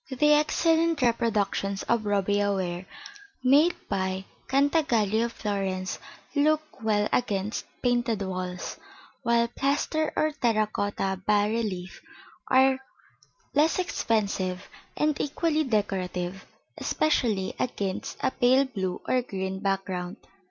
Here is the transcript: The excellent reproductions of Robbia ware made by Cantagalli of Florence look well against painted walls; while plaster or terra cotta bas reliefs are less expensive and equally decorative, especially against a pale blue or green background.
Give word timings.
The 0.09 0.33
excellent 0.33 1.03
reproductions 1.03 1.83
of 1.83 2.05
Robbia 2.07 2.51
ware 2.55 2.87
made 3.43 3.75
by 3.87 4.25
Cantagalli 4.47 5.23
of 5.23 5.31
Florence 5.31 5.99
look 6.33 6.81
well 6.81 7.07
against 7.13 7.65
painted 7.83 8.23
walls; 8.23 8.77
while 9.21 9.47
plaster 9.47 10.11
or 10.15 10.31
terra 10.31 10.65
cotta 10.65 11.21
bas 11.27 11.49
reliefs 11.51 12.01
are 12.47 12.79
less 13.53 13.77
expensive 13.77 14.67
and 14.97 15.21
equally 15.21 15.63
decorative, 15.65 16.47
especially 16.79 17.53
against 17.59 18.17
a 18.23 18.31
pale 18.31 18.65
blue 18.65 18.99
or 19.07 19.21
green 19.21 19.59
background. 19.59 20.17